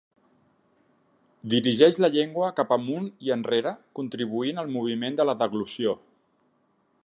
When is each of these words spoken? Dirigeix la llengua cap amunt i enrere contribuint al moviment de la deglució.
Dirigeix 1.53 1.99
la 2.05 2.09
llengua 2.15 2.49
cap 2.61 2.73
amunt 2.77 3.11
i 3.27 3.31
enrere 3.37 3.75
contribuint 4.01 4.63
al 4.63 4.75
moviment 4.79 5.21
de 5.21 5.29
la 5.31 5.37
deglució. 5.45 5.95